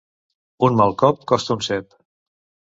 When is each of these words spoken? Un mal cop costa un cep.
Un 0.69 0.79
mal 0.79 0.95
cop 1.03 1.23
costa 1.35 1.55
un 1.59 1.63
cep. 1.69 1.97